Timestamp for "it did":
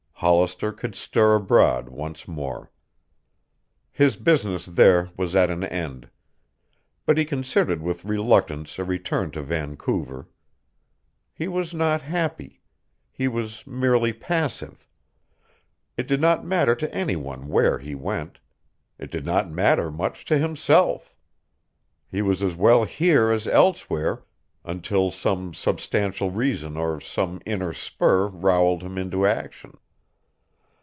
15.97-16.21, 18.99-19.25